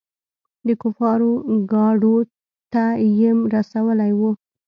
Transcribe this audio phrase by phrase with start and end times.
[0.67, 1.31] د کفارو
[1.71, 2.15] ګاډو
[2.73, 2.83] ته
[3.19, 4.31] يېم رسولي وو.